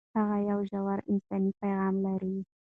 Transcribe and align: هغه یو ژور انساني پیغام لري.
هغه 0.17 0.37
یو 0.49 0.59
ژور 0.69 0.97
انساني 1.11 1.51
پیغام 1.61 1.95
لري. 2.05 2.35